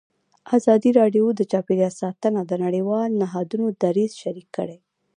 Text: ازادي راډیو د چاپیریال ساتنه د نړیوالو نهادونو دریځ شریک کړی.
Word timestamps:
ازادي 0.57 0.91
راډیو 0.99 1.25
د 1.35 1.41
چاپیریال 1.51 1.93
ساتنه 2.01 2.39
د 2.45 2.51
نړیوالو 2.65 3.19
نهادونو 3.21 3.67
دریځ 3.81 4.11
شریک 4.21 4.47
کړی. 4.57 4.77